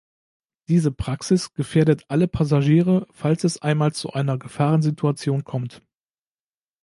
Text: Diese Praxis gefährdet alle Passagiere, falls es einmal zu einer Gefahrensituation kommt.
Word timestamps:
Diese 0.67 0.91
Praxis 0.91 1.53
gefährdet 1.53 2.05
alle 2.07 2.27
Passagiere, 2.27 3.05
falls 3.11 3.43
es 3.43 3.61
einmal 3.61 3.93
zu 3.93 4.11
einer 4.11 4.39
Gefahrensituation 4.39 5.43
kommt. 5.43 5.83